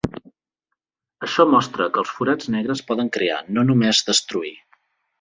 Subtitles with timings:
[1.27, 4.57] Això mostra que els forats negres poden crear, no només destruir.